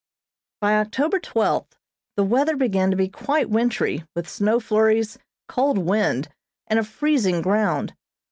By 0.61 0.77
October 0.77 1.19
twelfth 1.19 1.77
the 2.15 2.23
weather 2.23 2.55
began 2.57 2.89
to 2.89 2.97
be 2.97 3.07
quite 3.07 3.51
wintry, 3.51 4.03
with 4.15 4.27
snow 4.27 4.59
flurries, 4.59 5.19
cold 5.47 5.77
wind, 5.77 6.27
and 6.65 6.79
a 6.79 6.83
freezing 6.83 7.43
ground. 7.43 7.93